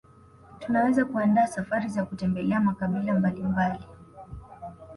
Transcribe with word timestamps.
Tunaweza 0.59 1.05
kuandaa 1.05 1.47
safari 1.47 1.87
za 1.89 2.05
kutembelea 2.05 2.59
makabila 2.59 3.13
mbalimbali 3.13 3.83